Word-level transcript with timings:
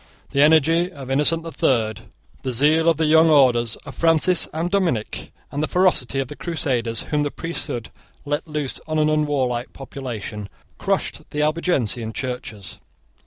The 0.31 0.41
energy 0.41 0.91
of 0.91 1.11
Innocent 1.11 1.43
the 1.43 1.51
Third, 1.51 2.05
the 2.41 2.51
zeal 2.51 2.89
of 2.89 2.97
the 2.97 3.05
young 3.05 3.29
orders 3.29 3.75
of 3.85 3.93
Francis 3.93 4.47
and 4.51 4.71
Dominic, 4.71 5.31
and 5.51 5.61
the 5.61 5.67
ferocity 5.67 6.17
of 6.19 6.27
the 6.27 6.35
Crusaders 6.35 7.03
whom 7.11 7.21
the 7.21 7.29
priesthood 7.29 7.91
let 8.25 8.47
loose 8.47 8.81
on 8.87 8.97
an 8.97 9.09
unwarlike 9.11 9.73
population, 9.73 10.49
crushed 10.79 11.29
the 11.29 11.43
Albigensian 11.43 12.13
churches. 12.13 12.79